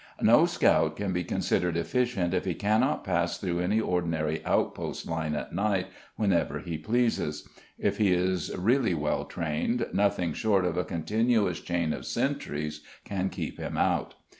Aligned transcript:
No 0.19 0.47
scout 0.47 0.95
can 0.95 1.13
be 1.13 1.23
considered 1.23 1.77
efficient 1.77 2.33
if 2.33 2.45
he 2.45 2.55
cannot 2.55 3.03
pass 3.03 3.37
through 3.37 3.59
any 3.59 3.79
ordinary 3.79 4.43
outpost 4.45 5.05
line 5.05 5.35
at 5.35 5.53
night 5.53 5.89
whenever 6.15 6.57
he 6.57 6.79
pleases; 6.79 7.47
if 7.77 7.99
he 7.99 8.11
is 8.11 8.49
really 8.57 8.95
well 8.95 9.25
trained, 9.25 9.85
nothing 9.93 10.33
short 10.33 10.65
of 10.65 10.75
a 10.75 10.83
continuous 10.83 11.59
chain 11.59 11.93
of 11.93 12.07
sentries 12.07 12.81
can 13.05 13.29
keep 13.29 13.59
him 13.59 13.77
out. 13.77 14.15